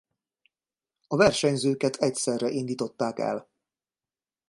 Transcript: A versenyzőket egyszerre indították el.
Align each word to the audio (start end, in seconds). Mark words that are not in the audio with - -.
A 1.07 1.15
versenyzőket 1.15 1.95
egyszerre 1.95 2.49
indították 2.49 3.19
el. 3.19 3.49